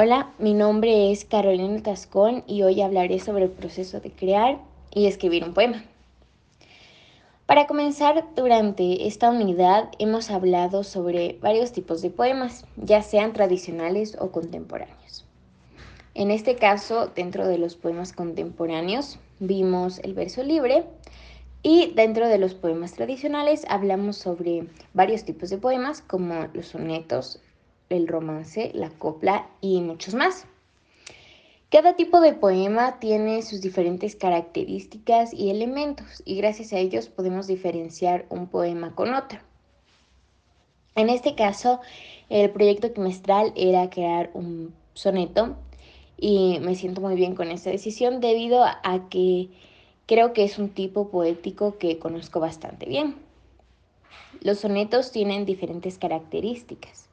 [0.00, 4.60] Hola, mi nombre es Carolina Tascón y hoy hablaré sobre el proceso de crear
[4.94, 5.82] y escribir un poema.
[7.46, 14.16] Para comenzar, durante esta unidad hemos hablado sobre varios tipos de poemas, ya sean tradicionales
[14.20, 15.26] o contemporáneos.
[16.14, 20.84] En este caso, dentro de los poemas contemporáneos, vimos el verso libre
[21.64, 27.40] y dentro de los poemas tradicionales hablamos sobre varios tipos de poemas como los sonetos,
[27.90, 30.46] el romance, la copla y muchos más.
[31.70, 37.46] Cada tipo de poema tiene sus diferentes características y elementos y gracias a ellos podemos
[37.46, 39.40] diferenciar un poema con otro.
[40.94, 41.80] En este caso,
[42.30, 45.56] el proyecto trimestral era crear un soneto
[46.16, 49.50] y me siento muy bien con esta decisión debido a que
[50.06, 53.16] creo que es un tipo poético que conozco bastante bien.
[54.40, 57.07] Los sonetos tienen diferentes características.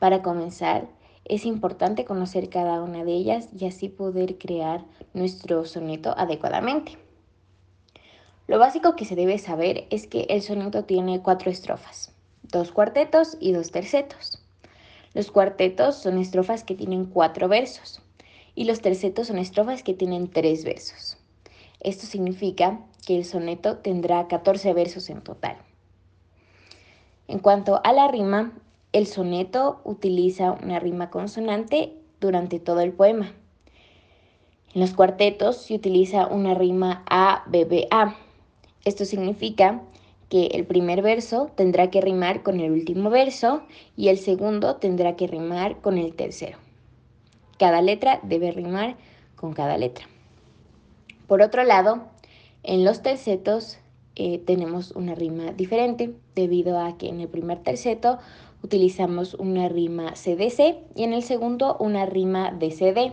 [0.00, 0.88] Para comenzar,
[1.26, 6.96] es importante conocer cada una de ellas y así poder crear nuestro soneto adecuadamente.
[8.48, 13.36] Lo básico que se debe saber es que el soneto tiene cuatro estrofas, dos cuartetos
[13.40, 14.42] y dos tercetos.
[15.12, 18.00] Los cuartetos son estrofas que tienen cuatro versos
[18.54, 21.18] y los tercetos son estrofas que tienen tres versos.
[21.78, 25.58] Esto significa que el soneto tendrá 14 versos en total.
[27.28, 28.54] En cuanto a la rima,
[28.92, 33.32] el soneto utiliza una rima consonante durante todo el poema.
[34.74, 38.16] En los cuartetos se utiliza una rima A, B, B, A.
[38.84, 39.82] Esto significa
[40.28, 43.62] que el primer verso tendrá que rimar con el último verso
[43.96, 46.58] y el segundo tendrá que rimar con el tercero.
[47.58, 48.96] Cada letra debe rimar
[49.34, 50.06] con cada letra.
[51.26, 52.04] Por otro lado,
[52.62, 53.78] en los tercetos
[54.14, 58.18] eh, tenemos una rima diferente debido a que en el primer terceto
[58.62, 63.12] utilizamos una rima CDC y en el segundo una rima DCD.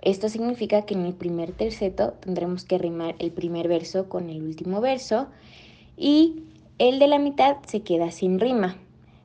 [0.00, 4.42] Esto significa que en el primer terceto tendremos que rimar el primer verso con el
[4.42, 5.28] último verso
[5.96, 6.42] y
[6.78, 8.76] el de la mitad se queda sin rima.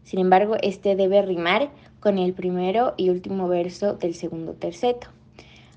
[0.03, 5.07] Sin embargo, este debe rimar con el primero y último verso del segundo terceto.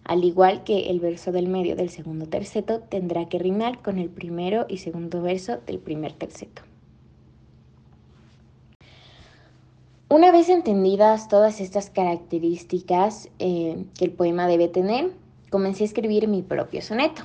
[0.05, 4.09] Al igual que el verso del medio del segundo terceto tendrá que rimar con el
[4.09, 6.63] primero y segundo verso del primer terceto.
[10.13, 15.13] Una vez entendidas todas estas características eh, que el poema debe tener,
[15.51, 17.23] comencé a escribir mi propio soneto.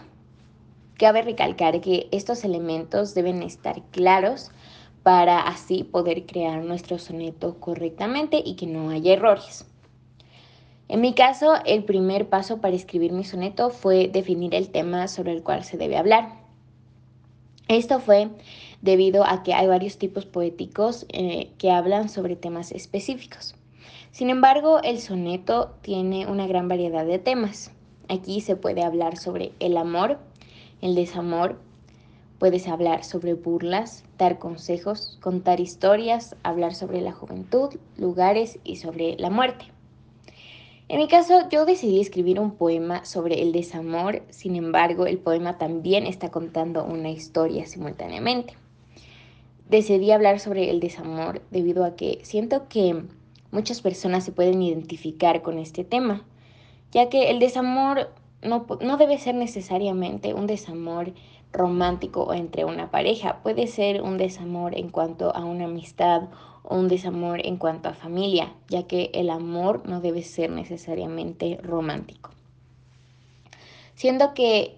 [0.96, 4.52] Cabe recalcar que estos elementos deben estar claros
[5.02, 9.66] para así poder crear nuestro soneto correctamente y que no haya errores.
[10.88, 15.32] En mi caso, el primer paso para escribir mi soneto fue definir el tema sobre
[15.32, 16.45] el cual se debe hablar.
[17.68, 18.30] Esto fue
[18.82, 23.56] debido a que hay varios tipos poéticos eh, que hablan sobre temas específicos.
[24.12, 27.72] Sin embargo, el soneto tiene una gran variedad de temas.
[28.08, 30.20] Aquí se puede hablar sobre el amor,
[30.82, 31.60] el desamor,
[32.38, 39.16] puedes hablar sobre burlas, dar consejos, contar historias, hablar sobre la juventud, lugares y sobre
[39.18, 39.75] la muerte.
[40.88, 45.58] En mi caso, yo decidí escribir un poema sobre el desamor, sin embargo, el poema
[45.58, 48.54] también está contando una historia simultáneamente.
[49.68, 53.02] Decidí hablar sobre el desamor debido a que siento que
[53.50, 56.24] muchas personas se pueden identificar con este tema,
[56.92, 58.12] ya que el desamor
[58.44, 61.14] no, no debe ser necesariamente un desamor
[61.56, 66.30] romántico entre una pareja, puede ser un desamor en cuanto a una amistad
[66.64, 71.60] o un desamor en cuanto a familia, ya que el amor no debe ser necesariamente
[71.64, 72.32] romántico.
[73.96, 74.78] Siendo que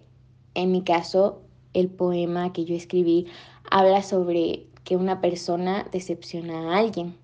[0.53, 1.41] en mi caso
[1.73, 3.27] el poema que yo escribí
[3.69, 7.17] habla sobre que una persona decepciona a alguien.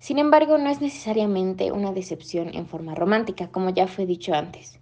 [0.00, 4.79] Sin embargo, no es necesariamente una decepción en forma romántica, como ya fue dicho antes.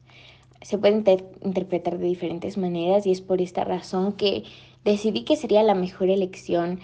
[0.62, 1.02] Se puede
[1.42, 4.44] interpretar de diferentes maneras y es por esta razón que
[4.84, 6.80] decidí que sería la mejor elección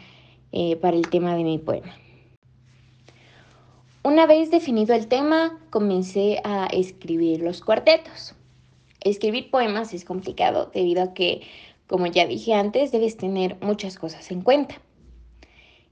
[0.53, 1.95] eh, para el tema de mi poema.
[4.03, 8.35] Una vez definido el tema, comencé a escribir los cuartetos.
[9.01, 11.41] Escribir poemas es complicado debido a que,
[11.87, 14.81] como ya dije antes, debes tener muchas cosas en cuenta.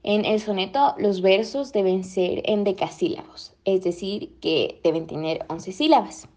[0.03, 5.71] En el soneto los versos deben ser en decasílabos, es decir, que deben tener 11
[5.71, 6.27] sílabas.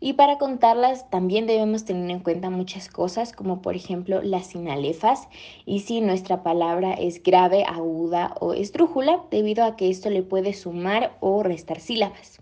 [0.00, 5.28] Y para contarlas también debemos tener en cuenta muchas cosas, como por ejemplo las sinalefas
[5.66, 10.54] y si nuestra palabra es grave, aguda o esdrújula, debido a que esto le puede
[10.54, 12.40] sumar o restar sílabas.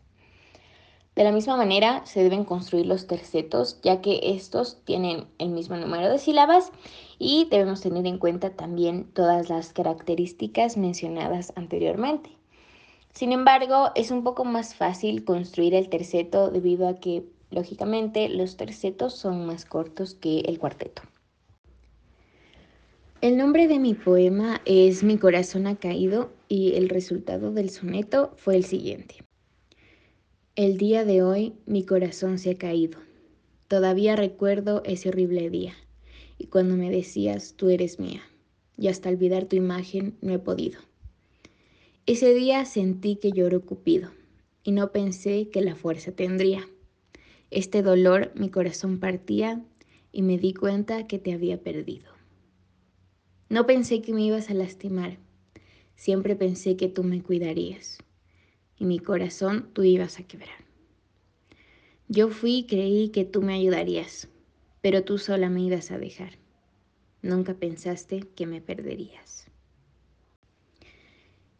[1.14, 5.76] De la misma manera se deben construir los tercetos, ya que estos tienen el mismo
[5.78, 6.72] número de sílabas
[7.18, 12.36] y debemos tener en cuenta también todas las características mencionadas anteriormente.
[13.14, 18.56] Sin embargo, es un poco más fácil construir el terceto debido a que, lógicamente, los
[18.56, 21.02] tercetos son más cortos que el cuarteto.
[23.22, 28.32] El nombre de mi poema es Mi corazón ha caído y el resultado del soneto
[28.36, 29.16] fue el siguiente.
[30.54, 32.98] El día de hoy mi corazón se ha caído.
[33.68, 35.74] Todavía recuerdo ese horrible día
[36.38, 38.22] y cuando me decías tú eres mía
[38.78, 40.80] y hasta olvidar tu imagen no he podido.
[42.06, 44.10] Ese día sentí que lloró Cupido
[44.62, 46.68] y no pensé que la fuerza tendría.
[47.50, 49.64] Este dolor mi corazón partía
[50.10, 52.10] y me di cuenta que te había perdido.
[53.48, 55.18] No pensé que me ibas a lastimar,
[55.94, 57.98] siempre pensé que tú me cuidarías
[58.78, 60.64] y mi corazón tú ibas a quebrar.
[62.08, 64.28] Yo fui y creí que tú me ayudarías,
[64.80, 66.38] pero tú sola me ibas a dejar.
[67.22, 69.46] Nunca pensaste que me perderías.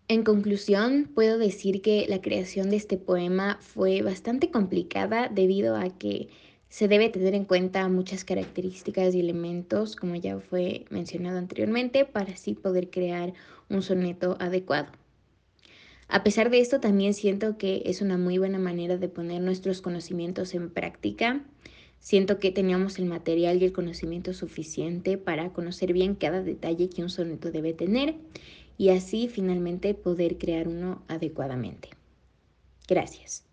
[0.09, 5.89] En conclusión, puedo decir que la creación de este poema fue bastante complicada debido a
[5.91, 6.29] que
[6.69, 12.35] se debe tener en cuenta muchas características y elementos, como ya fue mencionado anteriormente, para
[12.35, 13.35] así poder crear
[13.69, 14.93] un soneto adecuado.
[16.07, 19.83] A pesar de esto, también siento que es una muy buena manera de poner nuestros
[19.83, 21.45] conocimientos en práctica.
[21.99, 27.03] Siento que teníamos el material y el conocimiento suficiente para conocer bien cada detalle que
[27.03, 28.15] un soneto debe tener
[28.79, 31.91] y así finalmente poder crear uno adecuadamente.
[32.89, 33.45] Gracias.